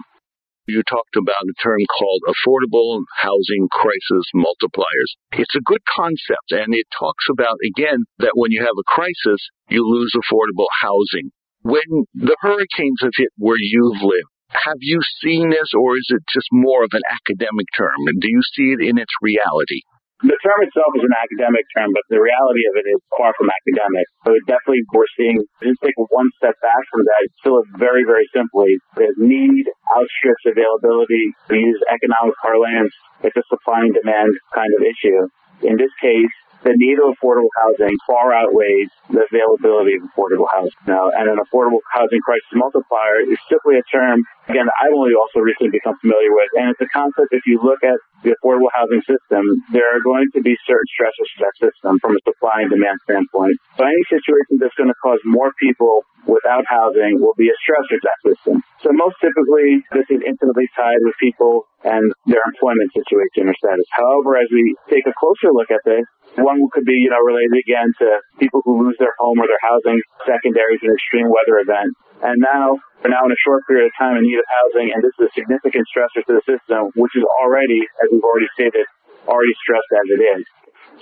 You 0.68 0.82
talked 0.84 1.16
about 1.16 1.48
a 1.48 1.56
term 1.62 1.80
called 1.96 2.22
affordable 2.28 3.00
housing 3.16 3.70
crisis 3.72 4.26
multipliers. 4.36 5.10
It's 5.32 5.54
a 5.56 5.64
good 5.64 5.80
concept 5.88 6.52
and 6.52 6.74
it 6.74 6.84
talks 6.92 7.24
about, 7.32 7.56
again, 7.72 8.04
that 8.18 8.34
when 8.34 8.50
you 8.52 8.60
have 8.60 8.76
a 8.76 8.90
crisis, 8.90 9.40
you 9.70 9.80
lose 9.80 10.12
affordable 10.12 10.68
housing. 10.82 11.30
When 11.62 12.04
the 12.12 12.36
hurricanes 12.42 13.00
have 13.00 13.16
hit 13.16 13.30
where 13.38 13.56
you've 13.58 14.02
lived, 14.02 14.34
have 14.50 14.78
you 14.80 15.00
seen 15.22 15.50
this 15.50 15.70
or 15.72 15.96
is 15.96 16.06
it 16.10 16.22
just 16.34 16.48
more 16.52 16.84
of 16.84 16.90
an 16.92 17.02
academic 17.08 17.66
term? 17.78 17.96
Do 18.18 18.28
you 18.28 18.42
see 18.54 18.74
it 18.74 18.82
in 18.82 18.98
its 18.98 19.14
reality? 19.22 19.82
The 20.24 20.32
term 20.40 20.60
itself 20.64 20.96
is 20.96 21.04
an 21.04 21.12
academic 21.12 21.68
term, 21.76 21.92
but 21.92 22.00
the 22.08 22.16
reality 22.16 22.64
of 22.72 22.80
it 22.80 22.88
is 22.88 23.00
far 23.20 23.36
from 23.36 23.52
academic. 23.52 24.08
So 24.24 24.32
definitely 24.48 24.80
we're 24.96 25.12
seeing, 25.12 25.44
just 25.60 25.76
take 25.84 25.92
one 26.08 26.30
step 26.40 26.56
back 26.64 26.82
from 26.88 27.04
that, 27.04 27.20
it's 27.28 27.36
still 27.44 27.60
very, 27.76 28.00
very 28.08 28.24
simply, 28.32 28.80
the 28.96 29.12
need 29.20 29.68
outstrips 29.92 30.44
availability. 30.48 31.36
We 31.52 31.68
use 31.68 31.80
economic 31.92 32.32
parlance, 32.40 32.96
it's 33.28 33.36
a 33.36 33.44
supply 33.52 33.84
and 33.84 33.92
demand 33.92 34.32
kind 34.56 34.72
of 34.72 34.80
issue. 34.80 35.20
In 35.68 35.76
this 35.76 35.92
case, 36.00 36.32
the 36.66 36.74
need 36.74 36.98
of 36.98 37.14
affordable 37.14 37.54
housing 37.62 37.94
far 38.10 38.34
outweighs 38.34 38.90
the 39.06 39.22
availability 39.22 39.94
of 39.94 40.02
affordable 40.10 40.50
housing. 40.50 40.74
Now, 40.90 41.14
and 41.14 41.30
an 41.30 41.38
affordable 41.38 41.78
housing 41.94 42.18
crisis 42.26 42.50
multiplier 42.58 43.22
is 43.22 43.38
simply 43.46 43.78
a 43.78 43.86
term, 43.86 44.26
again, 44.50 44.66
I've 44.82 44.90
only 44.90 45.14
also 45.14 45.38
recently 45.38 45.70
become 45.70 45.94
familiar 46.02 46.34
with, 46.34 46.50
and 46.58 46.74
it's 46.74 46.82
a 46.82 46.90
concept 46.90 47.30
if 47.30 47.46
you 47.46 47.62
look 47.62 47.86
at 47.86 48.02
the 48.26 48.34
affordable 48.34 48.74
housing 48.74 48.98
system, 49.06 49.46
there 49.70 49.86
are 49.86 50.02
going 50.02 50.26
to 50.34 50.42
be 50.42 50.58
certain 50.66 50.90
stresses 50.90 51.30
to 51.38 51.46
that 51.46 51.54
system 51.62 52.02
from 52.02 52.18
a 52.18 52.20
supply 52.26 52.66
and 52.66 52.70
demand 52.74 52.98
standpoint. 53.06 53.54
So 53.78 53.86
any 53.86 54.02
situation 54.10 54.58
that's 54.58 54.74
going 54.74 54.90
to 54.90 54.98
cause 54.98 55.22
more 55.22 55.54
people 55.62 56.02
without 56.26 56.66
housing 56.66 57.22
will 57.22 57.38
be 57.38 57.46
a 57.46 57.56
stressor 57.62 58.02
to 58.02 58.02
that 58.02 58.20
system. 58.26 58.62
So 58.82 58.90
most 58.90 59.14
typically, 59.22 59.86
this 59.94 60.10
is 60.10 60.20
intimately 60.26 60.66
tied 60.74 60.98
with 61.06 61.14
people 61.22 61.70
and 61.86 62.02
their 62.26 62.42
employment 62.50 62.90
situation 62.90 63.46
or 63.46 63.54
status. 63.54 63.86
However, 63.94 64.36
as 64.36 64.50
we 64.50 64.74
take 64.90 65.06
a 65.06 65.14
closer 65.14 65.54
look 65.54 65.70
at 65.70 65.86
this, 65.86 66.02
one 66.40 66.60
could 66.72 66.84
be, 66.84 66.98
you 67.00 67.10
know, 67.10 67.20
related 67.24 67.56
again 67.56 67.88
to 68.00 68.06
people 68.38 68.60
who 68.64 68.84
lose 68.84 68.96
their 68.98 69.14
home 69.18 69.40
or 69.40 69.48
their 69.48 69.62
housing 69.64 70.00
secondary 70.24 70.76
to 70.78 70.84
an 70.86 70.94
extreme 70.94 71.28
weather 71.32 71.60
event. 71.60 71.92
And 72.22 72.36
now, 72.40 72.76
we're 73.04 73.12
now 73.12 73.24
in 73.24 73.32
a 73.32 73.42
short 73.44 73.64
period 73.68 73.88
of 73.88 73.94
time 73.96 74.16
in 74.16 74.24
need 74.24 74.40
of 74.40 74.48
housing, 74.48 74.92
and 74.92 75.00
this 75.04 75.12
is 75.20 75.28
a 75.28 75.32
significant 75.36 75.84
stressor 75.88 76.24
to 76.24 76.32
the 76.40 76.44
system, 76.48 76.92
which 76.96 77.12
is 77.16 77.24
already, 77.40 77.84
as 78.00 78.06
we've 78.12 78.24
already 78.24 78.48
stated, 78.56 78.88
already 79.28 79.54
stressed 79.60 79.92
as 79.96 80.06
it 80.16 80.20
is. 80.20 80.42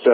So 0.03 0.13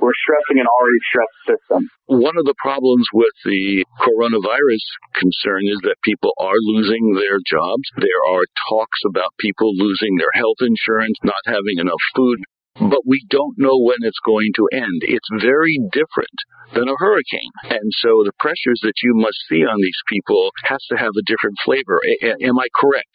we're 0.00 0.14
stressing 0.14 0.60
an 0.60 0.68
already 0.68 1.02
stressed 1.08 1.40
system. 1.50 1.80
One 2.06 2.36
of 2.38 2.44
the 2.44 2.54
problems 2.62 3.06
with 3.12 3.34
the 3.44 3.84
coronavirus 4.04 4.84
concern 5.16 5.66
is 5.66 5.80
that 5.82 5.96
people 6.04 6.32
are 6.38 6.58
losing 6.74 7.16
their 7.16 7.40
jobs. 7.42 7.86
There 7.96 8.22
are 8.28 8.44
talks 8.68 9.00
about 9.08 9.34
people 9.40 9.74
losing 9.74 10.14
their 10.16 10.32
health 10.36 10.60
insurance, 10.60 11.16
not 11.24 11.42
having 11.46 11.80
enough 11.80 12.02
food, 12.14 12.38
but 12.80 13.06
we 13.06 13.24
don't 13.30 13.56
know 13.58 13.78
when 13.80 14.00
it's 14.02 14.20
going 14.24 14.52
to 14.56 14.68
end. 14.72 15.00
It's 15.02 15.28
very 15.40 15.80
different 15.92 16.38
than 16.74 16.88
a 16.88 16.98
hurricane. 16.98 17.54
And 17.64 17.88
so 18.02 18.22
the 18.24 18.36
pressures 18.38 18.80
that 18.82 19.00
you 19.02 19.14
must 19.16 19.38
see 19.48 19.64
on 19.64 19.78
these 19.80 20.02
people 20.08 20.50
has 20.64 20.82
to 20.92 20.96
have 20.96 21.14
a 21.16 21.26
different 21.26 21.56
flavor. 21.64 22.00
A- 22.04 22.36
am 22.44 22.58
I 22.58 22.68
correct? 22.74 23.14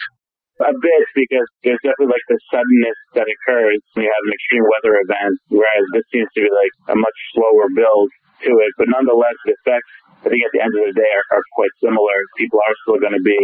A 0.62 0.74
bit, 0.78 1.06
because 1.18 1.50
there's 1.66 1.82
definitely 1.82 2.14
like 2.14 2.28
the 2.30 2.38
suddenness 2.54 3.00
that 3.18 3.26
occurs 3.26 3.82
when 3.98 4.06
you 4.06 4.12
have 4.14 4.26
an 4.30 4.34
extreme 4.34 4.66
weather 4.70 4.94
event, 5.02 5.36
whereas 5.50 5.86
this 5.98 6.06
seems 6.14 6.30
to 6.38 6.46
be 6.46 6.52
like 6.54 6.74
a 6.94 6.98
much 6.98 7.18
slower 7.34 7.66
build 7.74 8.10
to 8.46 8.52
it. 8.62 8.72
But 8.78 8.94
nonetheless, 8.94 9.34
the 9.42 9.58
effects, 9.58 9.90
I 10.22 10.30
think 10.30 10.46
at 10.46 10.54
the 10.54 10.62
end 10.62 10.74
of 10.78 10.86
the 10.86 10.94
day, 10.94 11.10
are, 11.18 11.26
are 11.34 11.46
quite 11.58 11.74
similar. 11.82 12.14
People 12.38 12.62
are 12.62 12.78
still 12.86 13.02
going 13.02 13.18
to 13.18 13.26
be 13.26 13.42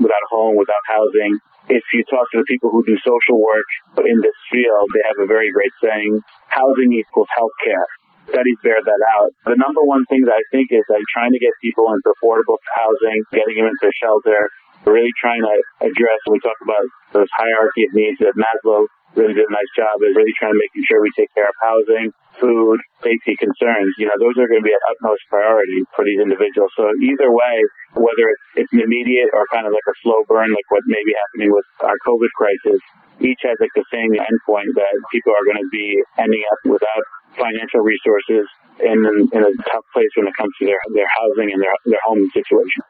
without 0.00 0.24
a 0.24 0.30
home, 0.32 0.56
without 0.56 0.82
housing. 0.88 1.38
If 1.68 1.84
you 1.92 2.02
talk 2.08 2.26
to 2.32 2.42
the 2.42 2.48
people 2.48 2.72
who 2.72 2.82
do 2.82 2.96
social 3.04 3.38
work 3.38 3.68
in 4.02 4.18
this 4.24 4.38
field, 4.50 4.90
they 4.96 5.04
have 5.06 5.22
a 5.22 5.28
very 5.28 5.52
great 5.52 5.70
saying, 5.78 6.18
housing 6.48 6.90
equals 6.92 7.28
healthcare 7.36 7.86
studies 8.28 8.58
bear 8.62 8.78
that 8.78 9.02
out. 9.18 9.30
The 9.44 9.58
number 9.58 9.82
one 9.82 10.06
thing 10.06 10.22
that 10.24 10.38
I 10.38 10.44
think 10.54 10.70
is 10.70 10.86
like 10.86 11.02
trying 11.10 11.34
to 11.34 11.40
get 11.42 11.50
people 11.58 11.90
into 11.90 12.14
affordable 12.14 12.62
housing, 12.78 13.26
getting 13.34 13.58
them 13.58 13.66
into 13.66 13.90
shelter, 13.98 14.50
really 14.86 15.10
trying 15.18 15.42
to 15.42 15.54
address, 15.82 16.20
we 16.30 16.38
talk 16.40 16.56
about 16.62 16.86
those 17.12 17.28
hierarchy 17.36 17.84
of 17.84 17.92
needs 17.92 18.18
that 18.22 18.38
Maslow 18.38 18.86
really 19.18 19.34
did 19.34 19.44
a 19.44 19.52
nice 19.52 19.72
job 19.74 19.98
is 20.06 20.14
really 20.14 20.32
trying 20.38 20.54
to 20.54 20.60
making 20.62 20.86
sure 20.86 21.02
we 21.02 21.10
take 21.18 21.32
care 21.34 21.50
of 21.50 21.56
housing, 21.58 22.14
food, 22.40 22.80
safety 23.04 23.36
concerns. 23.38 23.92
You 24.00 24.08
know, 24.08 24.18
those 24.18 24.34
are 24.40 24.48
going 24.48 24.64
to 24.64 24.66
be 24.66 24.74
at 24.74 24.82
utmost 24.90 25.22
priority 25.28 25.84
for 25.94 26.04
these 26.04 26.18
individuals. 26.18 26.72
So 26.74 26.88
either 26.98 27.30
way, 27.30 27.54
whether 27.94 28.26
it's 28.56 28.72
an 28.72 28.80
immediate 28.80 29.30
or 29.36 29.44
kind 29.52 29.68
of 29.68 29.72
like 29.76 29.86
a 29.86 29.96
slow 30.02 30.24
burn, 30.26 30.50
like 30.50 30.68
what 30.72 30.82
may 30.88 31.00
be 31.04 31.14
happening 31.14 31.52
with 31.52 31.68
our 31.84 31.96
COVID 32.08 32.32
crisis, 32.34 32.80
each 33.20 33.40
has 33.44 33.60
like 33.60 33.72
the 33.76 33.84
same 33.92 34.16
endpoint 34.16 34.72
that 34.74 34.94
people 35.12 35.36
are 35.36 35.44
going 35.44 35.60
to 35.60 35.70
be 35.70 36.00
ending 36.16 36.42
up 36.50 36.60
without 36.72 37.04
financial 37.36 37.84
resources 37.84 38.48
and 38.80 39.04
in, 39.04 39.16
in 39.36 39.42
a 39.44 39.52
tough 39.70 39.86
place 39.92 40.10
when 40.16 40.26
it 40.26 40.34
comes 40.40 40.50
to 40.58 40.66
their, 40.66 40.80
their 40.96 41.10
housing 41.20 41.52
and 41.52 41.60
their, 41.60 41.76
their 41.84 42.04
home 42.04 42.24
situation. 42.32 42.82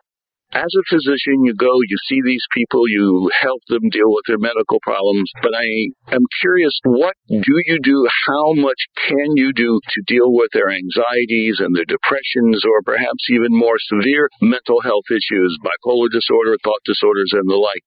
As 0.53 0.67
a 0.75 0.83
physician, 0.91 1.47
you 1.47 1.55
go, 1.55 1.71
you 1.71 1.97
see 2.09 2.19
these 2.25 2.43
people, 2.51 2.83
you 2.89 3.31
help 3.41 3.63
them 3.69 3.87
deal 3.91 4.11
with 4.11 4.27
their 4.27 4.39
medical 4.39 4.81
problems. 4.83 5.31
But 5.43 5.55
I 5.55 5.63
am 6.11 6.27
curious, 6.41 6.75
what 6.83 7.15
do 7.29 7.55
you 7.67 7.79
do? 7.81 8.09
How 8.27 8.55
much 8.55 8.83
can 9.07 9.37
you 9.37 9.53
do 9.53 9.79
to 9.79 10.03
deal 10.11 10.33
with 10.35 10.51
their 10.53 10.69
anxieties 10.69 11.63
and 11.63 11.71
their 11.77 11.87
depressions, 11.87 12.65
or 12.67 12.83
perhaps 12.83 13.31
even 13.31 13.55
more 13.55 13.79
severe 13.79 14.29
mental 14.43 14.81
health 14.83 15.07
issues, 15.11 15.57
bipolar 15.63 16.11
disorder, 16.11 16.57
thought 16.65 16.83
disorders, 16.85 17.31
and 17.33 17.49
the 17.49 17.55
like? 17.55 17.85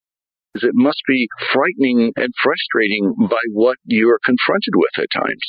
It 0.54 0.72
must 0.72 1.02
be 1.06 1.28
frightening 1.52 2.12
and 2.16 2.32
frustrating 2.42 3.12
by 3.28 3.44
what 3.52 3.76
you're 3.84 4.20
confronted 4.24 4.72
with 4.72 5.04
at 5.04 5.12
times. 5.12 5.46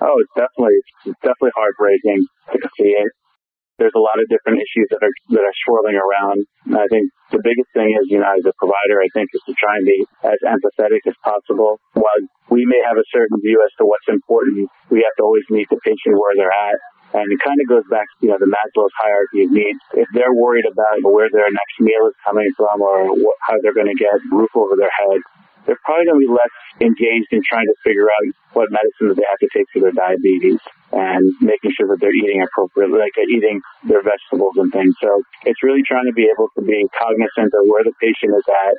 Oh, 0.00 0.16
it's 0.20 0.32
definitely 0.32 0.80
it's 1.04 1.20
definitely 1.20 1.52
heartbreaking 1.56 2.26
to 2.52 2.68
see 2.80 2.96
it 2.96 3.12
there's 3.86 3.94
a 3.94 4.02
lot 4.02 4.18
of 4.18 4.26
different 4.26 4.58
issues 4.58 4.90
that 4.90 4.98
are 4.98 5.14
that 5.30 5.46
are 5.46 5.58
swirling 5.62 5.94
around. 5.94 6.42
And 6.66 6.74
I 6.74 6.90
think 6.90 7.06
the 7.30 7.38
biggest 7.38 7.70
thing 7.70 7.94
is, 7.94 8.10
you 8.10 8.18
know, 8.18 8.26
as 8.26 8.42
a 8.42 8.50
provider, 8.58 8.98
I 8.98 9.06
think 9.14 9.30
is 9.30 9.46
to 9.46 9.54
try 9.54 9.78
and 9.78 9.86
be 9.86 10.02
as 10.26 10.42
empathetic 10.42 11.06
as 11.06 11.14
possible. 11.22 11.78
While 11.94 12.20
we 12.50 12.66
may 12.66 12.82
have 12.82 12.98
a 12.98 13.06
certain 13.14 13.38
view 13.38 13.62
as 13.62 13.70
to 13.78 13.86
what's 13.86 14.10
important, 14.10 14.66
we 14.90 15.06
have 15.06 15.14
to 15.18 15.22
always 15.22 15.46
meet 15.54 15.70
the 15.70 15.78
patient 15.86 16.18
where 16.18 16.34
they're 16.34 16.50
at. 16.50 16.82
And 17.14 17.30
it 17.30 17.38
kind 17.38 17.54
of 17.62 17.70
goes 17.70 17.86
back 17.86 18.02
to, 18.02 18.26
you 18.26 18.28
know, 18.34 18.40
the 18.42 18.50
Maslow's 18.50 18.90
hierarchy 18.98 19.46
of 19.46 19.54
needs. 19.54 19.78
If 19.94 20.10
they're 20.10 20.34
worried 20.34 20.66
about 20.66 21.06
where 21.06 21.30
their 21.30 21.46
next 21.46 21.78
meal 21.78 22.10
is 22.10 22.18
coming 22.26 22.50
from 22.58 22.82
or 22.82 23.06
what, 23.14 23.38
how 23.46 23.54
they're 23.62 23.78
going 23.78 23.86
to 23.86 23.94
get 23.94 24.18
roof 24.34 24.50
over 24.58 24.74
their 24.74 24.90
head, 24.90 25.22
they're 25.66 25.78
probably 25.84 26.06
going 26.06 26.20
to 26.22 26.26
be 26.26 26.32
less 26.32 26.54
engaged 26.80 27.28
in 27.30 27.42
trying 27.42 27.66
to 27.66 27.74
figure 27.82 28.06
out 28.06 28.26
what 28.54 28.70
medicine 28.70 29.08
that 29.10 29.16
they 29.18 29.26
have 29.28 29.38
to 29.42 29.50
take 29.52 29.66
for 29.72 29.80
their 29.80 29.92
diabetes 29.92 30.62
and 30.92 31.34
making 31.40 31.72
sure 31.76 31.88
that 31.88 31.98
they're 32.00 32.14
eating 32.14 32.40
appropriately, 32.42 32.98
like 32.98 33.12
eating 33.28 33.60
their 33.84 34.02
vegetables 34.02 34.54
and 34.56 34.72
things. 34.72 34.94
So 35.02 35.22
it's 35.44 35.62
really 35.62 35.82
trying 35.82 36.06
to 36.06 36.14
be 36.14 36.30
able 36.30 36.48
to 36.56 36.62
be 36.62 36.86
cognizant 36.96 37.52
of 37.52 37.66
where 37.66 37.84
the 37.84 37.92
patient 38.00 38.32
is 38.38 38.46
at, 38.46 38.74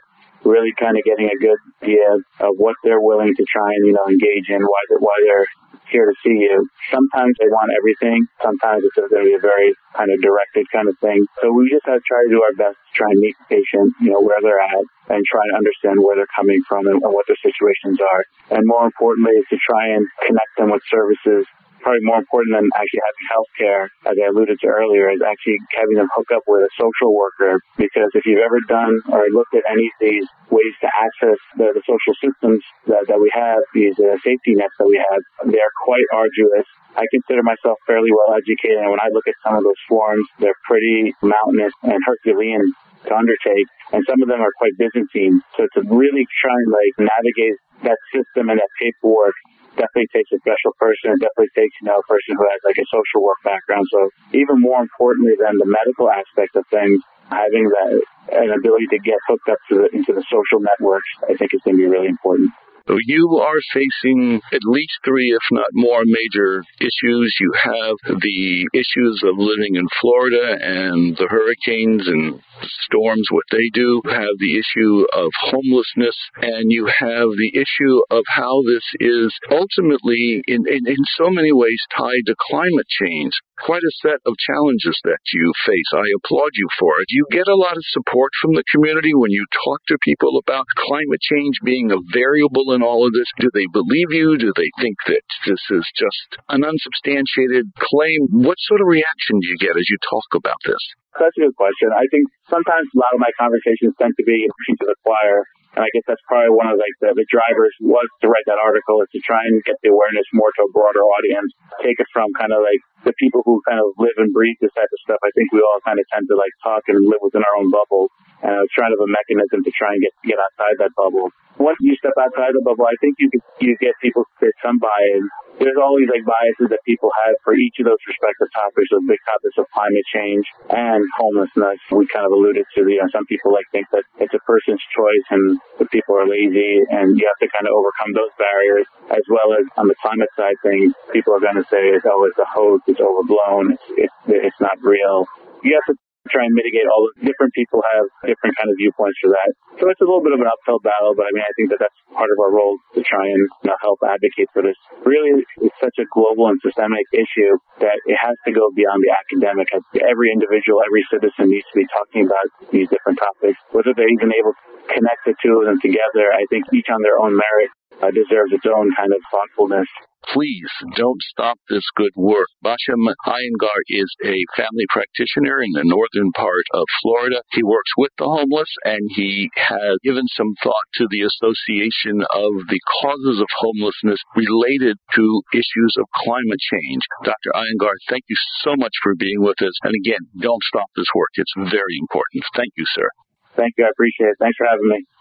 really 0.48 0.72
kind 0.80 0.98
of 0.98 1.04
getting 1.04 1.28
a 1.28 1.38
good 1.38 1.60
idea 1.84 2.16
of 2.40 2.52
what 2.58 2.76
they're 2.84 3.02
willing 3.02 3.36
to 3.36 3.46
try 3.46 3.70
and, 3.76 3.86
you 3.86 3.94
know, 3.94 4.08
engage 4.08 4.50
in, 4.50 4.62
why 4.64 4.82
they're, 4.90 5.00
why 5.00 5.18
they're 5.28 5.48
here 5.90 6.06
to 6.06 6.16
see 6.24 6.44
you. 6.46 6.68
Sometimes 6.92 7.36
they 7.40 7.48
want 7.48 7.72
everything. 7.76 8.28
Sometimes 8.42 8.84
it's 8.84 8.96
going 8.96 9.10
to 9.10 9.24
be 9.24 9.34
a 9.34 9.40
very 9.40 9.76
kind 9.96 10.12
of 10.12 10.22
directed 10.22 10.66
kind 10.72 10.88
of 10.88 10.98
thing. 11.00 11.26
So 11.42 11.52
we 11.52 11.70
just 11.70 11.86
have 11.86 12.00
to 12.00 12.08
try 12.08 12.24
to 12.24 12.30
do 12.30 12.44
our 12.44 12.54
best 12.54 12.78
to 12.78 12.92
try 12.96 13.10
and 13.10 13.20
meet 13.20 13.36
the 13.40 13.48
patient, 13.58 13.94
you 14.02 14.12
know, 14.12 14.22
where 14.22 14.40
they're 14.42 14.62
at 14.62 14.86
and 15.10 15.24
try 15.24 15.44
to 15.52 15.56
understand 15.56 16.04
where 16.04 16.16
they're 16.16 16.36
coming 16.36 16.62
from 16.68 16.88
and, 16.88 17.00
and 17.02 17.14
what 17.14 17.26
their 17.28 17.40
situations 17.40 18.00
are. 18.00 18.24
And 18.52 18.68
more 18.68 18.86
importantly 18.86 19.34
is 19.40 19.48
to 19.50 19.58
try 19.64 19.88
and 19.96 20.06
connect 20.26 20.52
them 20.58 20.72
with 20.72 20.84
services 20.92 21.48
probably 21.88 22.04
more 22.04 22.20
important 22.20 22.52
than 22.52 22.68
actually 22.76 23.00
having 23.00 23.28
health 23.32 23.52
care, 23.56 23.84
as 24.12 24.20
I 24.20 24.28
alluded 24.28 24.60
to 24.60 24.68
earlier, 24.68 25.08
is 25.08 25.24
actually 25.24 25.56
having 25.72 25.96
them 25.96 26.12
hook 26.12 26.28
up 26.36 26.44
with 26.44 26.68
a 26.68 26.72
social 26.76 27.16
worker. 27.16 27.64
Because 27.80 28.12
if 28.12 28.28
you've 28.28 28.44
ever 28.44 28.60
done 28.68 29.00
or 29.08 29.24
looked 29.32 29.56
at 29.56 29.64
any 29.72 29.88
of 29.88 29.96
these 30.04 30.28
ways 30.52 30.76
to 30.84 30.92
access 30.92 31.40
the, 31.56 31.72
the 31.72 31.84
social 31.88 32.12
systems 32.20 32.60
that, 32.92 33.08
that 33.08 33.24
we 33.24 33.32
have, 33.32 33.64
these 33.72 33.96
uh, 34.04 34.20
safety 34.20 34.60
nets 34.60 34.76
that 34.76 34.92
we 34.92 35.00
have, 35.00 35.24
they 35.48 35.64
are 35.64 35.76
quite 35.88 36.04
arduous. 36.12 36.68
I 37.00 37.08
consider 37.08 37.40
myself 37.40 37.80
fairly 37.88 38.12
well 38.12 38.36
educated, 38.36 38.84
and 38.84 38.92
when 38.92 39.00
I 39.00 39.08
look 39.16 39.24
at 39.32 39.40
some 39.40 39.56
of 39.56 39.64
those 39.64 39.80
forms, 39.88 40.28
they're 40.44 40.60
pretty 40.68 41.16
mountainous 41.24 41.72
and 41.88 42.04
Herculean 42.04 42.68
to 43.08 43.16
undertake, 43.16 43.70
and 43.96 44.04
some 44.04 44.20
of 44.20 44.28
them 44.28 44.44
are 44.44 44.52
quite 44.60 44.76
Byzantine. 44.76 45.40
So 45.56 45.64
to 45.72 45.80
really 45.88 46.28
try 46.44 46.52
and 46.52 46.68
like 46.68 47.08
navigate 47.16 47.56
that 47.88 48.00
system 48.12 48.50
and 48.50 48.60
that 48.60 48.72
paperwork 48.76 49.36
definitely 49.78 50.10
takes 50.14 50.32
a 50.34 50.40
special 50.42 50.74
person. 50.82 51.16
It 51.16 51.22
definitely 51.22 51.54
takes, 51.56 51.74
you 51.82 51.88
know, 51.88 52.02
a 52.02 52.08
person 52.10 52.36
who 52.36 52.46
has 52.50 52.60
like 52.66 52.78
a 52.78 52.88
social 52.92 53.22
work 53.24 53.40
background. 53.44 53.86
So 53.94 54.10
even 54.34 54.60
more 54.60 54.82
importantly 54.82 55.38
than 55.40 55.58
the 55.58 55.70
medical 55.70 56.10
aspect 56.10 56.58
of 56.58 56.66
things, 56.68 57.00
having 57.30 57.70
that 57.70 58.02
an 58.32 58.52
ability 58.52 58.88
to 58.92 59.00
get 59.00 59.16
hooked 59.28 59.48
up 59.50 59.60
to 59.70 59.86
the, 59.86 59.88
into 59.96 60.14
the 60.14 60.24
social 60.28 60.60
networks, 60.60 61.08
I 61.24 61.36
think 61.36 61.54
is 61.54 61.62
going 61.64 61.78
to 61.78 61.84
be 61.84 61.90
really 61.90 62.08
important. 62.08 62.52
So 62.88 62.98
you 63.06 63.38
are 63.44 63.60
facing 63.74 64.42
at 64.54 64.62
least 64.64 64.94
three, 65.04 65.30
if 65.30 65.44
not 65.52 65.68
more, 65.74 66.04
major 66.06 66.64
issues. 66.80 67.36
You 67.40 67.52
have 67.64 67.96
the 68.22 68.68
issues 68.74 69.22
of 69.26 69.36
living 69.38 69.76
in 69.76 69.86
Florida 70.00 70.58
and 70.62 71.18
the 71.18 71.28
hurricanes 71.30 72.08
and 72.08 72.40
storms, 72.86 73.28
what 73.30 73.44
they 73.52 73.70
do. 73.74 74.02
You 74.06 74.12
have 74.12 74.38
the 74.40 74.58
issue 74.58 75.06
of 75.14 75.30
homelessness, 75.42 76.16
and 76.42 76.72
you 76.72 76.86
have 76.86 77.28
the 77.36 77.52
issue 77.56 78.02
of 78.10 78.24
how 78.28 78.64
this 78.66 78.84
is 79.02 79.34
ultimately, 79.52 80.42
in, 80.48 80.64
in, 80.68 80.88
in 80.88 81.04
so 81.18 81.30
many 81.30 81.52
ways, 81.52 81.82
tied 81.96 82.24
to 82.28 82.36
climate 82.50 82.88
change 82.88 83.34
quite 83.58 83.84
a 83.84 83.98
set 84.02 84.22
of 84.26 84.34
challenges 84.38 84.98
that 85.04 85.22
you 85.34 85.46
face. 85.66 85.92
I 85.94 86.08
applaud 86.22 86.52
you 86.54 86.68
for 86.80 87.00
it. 87.02 87.10
You 87.10 87.26
get 87.32 87.48
a 87.48 87.56
lot 87.56 87.78
of 87.78 87.94
support 87.94 88.32
from 88.42 88.54
the 88.54 88.64
community 88.72 89.14
when 89.14 89.32
you 89.32 89.46
talk 89.66 89.80
to 89.88 90.06
people 90.06 90.38
about 90.38 90.66
climate 90.78 91.22
change 91.22 91.58
being 91.64 91.92
a 91.92 92.02
variable 92.14 92.74
in 92.74 92.82
all 92.82 93.06
of 93.06 93.14
this. 93.14 93.30
Do 93.40 93.50
they 93.54 93.68
believe 93.72 94.12
you? 94.12 94.38
Do 94.38 94.54
they 94.56 94.72
think 94.82 94.98
that 95.08 95.26
this 95.46 95.64
is 95.72 95.86
just 95.98 96.42
an 96.50 96.64
unsubstantiated 96.64 97.68
claim? 97.78 98.20
What 98.32 98.58
sort 98.70 98.82
of 98.82 98.88
reaction 98.88 99.40
do 99.42 99.48
you 99.48 99.58
get 99.58 99.78
as 99.78 99.90
you 99.90 99.98
talk 100.10 100.28
about 100.36 100.62
this? 100.66 100.84
That's 101.18 101.34
a 101.38 101.50
good 101.50 101.58
question. 101.58 101.90
I 101.94 102.06
think 102.14 102.30
sometimes 102.46 102.86
a 102.94 102.98
lot 103.02 103.14
of 103.14 103.20
my 103.20 103.34
conversations 103.42 103.98
tend 103.98 104.14
to 104.14 104.26
be 104.26 104.46
preaching 104.46 104.78
to 104.86 104.88
the 104.94 104.98
choir. 105.02 105.50
And 105.78 105.86
I 105.86 105.94
guess 105.94 106.10
that's 106.10 106.26
probably 106.26 106.50
one 106.50 106.66
of 106.66 106.82
like 106.82 106.98
the, 107.06 107.14
the 107.14 107.30
drivers 107.30 107.70
was 107.86 108.10
to 108.26 108.34
write 108.34 108.50
that 108.50 108.58
article 108.58 108.98
is 109.06 109.14
to 109.14 109.22
try 109.22 109.46
and 109.46 109.62
get 109.62 109.78
the 109.86 109.94
awareness 109.94 110.26
more 110.34 110.50
to 110.58 110.66
a 110.66 110.70
broader 110.74 111.06
audience. 111.06 111.54
Take 111.86 112.02
it 112.02 112.10
from 112.10 112.34
kind 112.34 112.50
of 112.50 112.66
like 112.66 112.82
the 113.06 113.14
people 113.22 113.46
who 113.46 113.62
kind 113.70 113.78
of 113.78 113.94
live 114.02 114.18
and 114.18 114.34
breathe 114.34 114.58
this 114.58 114.74
type 114.74 114.90
of 114.90 115.00
stuff. 115.06 115.22
I 115.22 115.30
think 115.38 115.54
we 115.54 115.62
all 115.62 115.78
kind 115.86 116.02
of 116.02 116.06
tend 116.10 116.26
to 116.34 116.36
like 116.36 116.50
talk 116.66 116.82
and 116.90 116.98
live 117.06 117.22
within 117.22 117.46
our 117.46 117.56
own 117.62 117.70
bubble. 117.70 118.10
And 118.44 118.54
it's 118.64 118.76
kind 118.78 118.94
of 118.94 119.00
a 119.02 119.10
mechanism 119.10 119.64
to 119.64 119.72
try 119.74 119.94
and 119.94 120.02
get 120.02 120.14
get 120.26 120.38
outside 120.38 120.78
that 120.80 120.94
bubble. 120.96 121.30
Once 121.58 121.78
you 121.82 121.96
step 121.98 122.14
outside 122.22 122.54
the 122.54 122.62
bubble, 122.62 122.86
I 122.86 122.96
think 123.02 123.18
you 123.18 123.30
you 123.60 123.78
get 123.82 123.98
people 124.02 124.26
to 124.42 124.52
some 124.62 124.78
buy-in 124.78 125.26
there's 125.60 125.78
always 125.82 126.06
like 126.10 126.22
biases 126.22 126.70
that 126.70 126.82
people 126.86 127.10
have 127.26 127.36
for 127.44 127.54
each 127.58 127.82
of 127.82 127.86
those 127.86 128.02
respective 128.06 128.50
topics, 128.54 128.90
those 128.94 129.06
big 129.10 129.22
topics 129.26 129.58
of 129.58 129.66
climate 129.74 130.06
change 130.14 130.46
and 130.70 131.02
homelessness. 131.18 131.82
We 131.90 132.06
kind 132.08 132.26
of 132.26 132.32
alluded 132.32 132.66
to, 132.78 132.82
you 132.86 133.02
know, 133.02 133.10
some 133.10 133.26
people 133.26 133.54
like 133.54 133.66
think 133.72 133.90
that 133.92 134.06
it's 134.22 134.34
a 134.34 134.44
person's 134.46 134.82
choice 134.94 135.26
and 135.34 135.58
the 135.82 135.90
people 135.90 136.16
are 136.18 136.30
lazy 136.30 136.86
and 136.90 137.18
you 137.18 137.26
have 137.26 137.42
to 137.42 137.50
kind 137.50 137.66
of 137.66 137.74
overcome 137.74 138.14
those 138.14 138.34
barriers 138.38 138.86
as 139.10 139.26
well 139.30 139.58
as 139.58 139.66
on 139.78 139.88
the 139.88 139.98
climate 140.02 140.30
side 140.38 140.58
things, 140.62 140.94
people 141.12 141.34
are 141.34 141.42
going 141.42 141.58
to 141.58 141.68
say, 141.70 141.98
oh, 142.06 142.30
it's 142.30 142.38
a 142.38 142.46
hoax, 142.46 142.86
it's 142.88 143.02
overblown, 143.02 143.74
it's, 143.74 143.88
it's, 143.98 144.18
it's 144.28 144.62
not 144.62 144.78
real. 144.82 145.26
You 145.64 145.74
have 145.74 145.96
to 145.96 145.98
try 146.30 146.46
and 146.46 146.54
mitigate 146.54 146.88
all 146.88 147.08
the 147.08 147.26
different 147.26 147.54
people 147.54 147.84
have 147.96 148.06
different 148.24 148.56
kind 148.58 148.70
of 148.70 148.76
viewpoints 148.78 149.18
for 149.20 149.32
that. 149.32 149.50
So 149.80 149.90
it's 149.90 150.02
a 150.02 150.08
little 150.08 150.24
bit 150.24 150.34
of 150.34 150.42
an 150.42 150.50
uphill 150.50 150.80
battle, 150.82 151.14
but 151.14 151.26
I 151.28 151.32
mean, 151.34 151.46
I 151.46 151.54
think 151.56 151.70
that 151.72 151.80
that's 151.82 152.00
part 152.14 152.30
of 152.30 152.38
our 152.42 152.52
role 152.52 152.78
to 152.96 153.02
try 153.06 153.30
and 153.30 153.46
you 153.46 153.68
know, 153.70 153.78
help 153.82 154.00
advocate 154.04 154.50
for 154.54 154.62
this. 154.66 154.78
Really, 155.06 155.44
it's 155.62 155.80
such 155.80 155.98
a 156.02 156.06
global 156.10 156.50
and 156.50 156.58
systemic 156.64 157.06
issue 157.14 157.58
that 157.80 157.98
it 158.06 158.18
has 158.18 158.36
to 158.46 158.52
go 158.52 158.70
beyond 158.74 159.04
the 159.06 159.14
academic. 159.14 159.70
Every 160.02 160.34
individual, 160.34 160.82
every 160.82 161.06
citizen 161.14 161.54
needs 161.54 161.68
to 161.74 161.78
be 161.78 161.88
talking 161.94 162.26
about 162.26 162.48
these 162.74 162.90
different 162.90 163.20
topics, 163.22 163.60
whether 163.72 163.94
they're 163.94 164.12
even 164.12 164.34
able 164.34 164.54
to 164.54 164.64
connect 164.94 165.22
the 165.26 165.36
two 165.44 165.62
of 165.62 165.70
them 165.70 165.80
together. 165.82 166.34
I 166.34 166.46
think 166.50 166.66
each 166.74 166.90
on 166.90 167.02
their 167.04 167.20
own 167.20 167.36
merit 167.36 167.70
uh, 168.02 168.12
deserves 168.12 168.54
its 168.54 168.66
own 168.66 168.92
kind 168.96 169.12
of 169.14 169.22
thoughtfulness. 169.32 169.88
Please 170.34 170.72
don't 170.98 171.22
stop 171.32 171.58
this 171.70 171.86
good 171.96 172.12
work. 172.18 172.48
Bashyam 172.64 173.00
Iyengar 173.00 173.80
is 173.88 174.12
a 174.26 174.36
family 174.58 174.84
practitioner 174.90 175.62
in 175.64 175.72
the 175.72 175.88
northern 175.88 176.32
part 176.36 176.68
of 176.74 176.84
Florida. 177.02 177.42
He 177.54 177.64
works 177.64 177.92
with 177.98 178.12
the 178.18 178.26
homeless 178.26 178.68
and 178.84 179.00
he 179.16 179.50
has 179.56 179.96
given 180.04 180.28
some 180.36 180.52
thought 180.62 180.88
to 180.96 181.08
the 181.10 181.22
association 181.24 182.28
of 182.36 182.52
the 182.68 182.82
causes 183.02 183.40
of 183.40 183.48
homelessness 183.56 184.20
related 184.36 184.98
to 185.16 185.42
issues 185.54 185.96
of 185.98 186.06
climate 186.26 186.60
change. 186.60 187.04
Dr. 187.24 187.56
Iyengar, 187.56 187.96
thank 188.10 188.24
you 188.28 188.36
so 188.68 188.76
much 188.76 188.94
for 189.02 189.16
being 189.16 189.42
with 189.42 189.62
us. 189.62 189.74
And 189.84 189.96
again, 189.96 190.28
don't 190.42 190.64
stop 190.64 190.92
this 190.98 191.08
work. 191.16 191.32
It's 191.36 191.72
very 191.72 191.96
important. 192.02 192.44
Thank 192.54 192.74
you, 192.76 192.86
sir. 192.92 193.08
Thank 193.56 193.74
you. 193.78 193.86
I 193.86 193.90
appreciate 193.96 194.36
it. 194.36 194.38
Thanks 194.40 194.58
for 194.58 194.68
having 194.68 194.90
me. 194.90 195.17